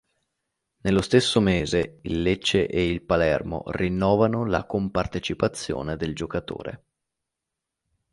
[0.77, 6.85] Nello stesso mese il Lecce e il Palermo rinnovano la compartecipazione del giocatore.